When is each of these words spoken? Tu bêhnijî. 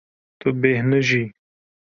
Tu 0.39 0.49
bêhnijî. 0.61 1.23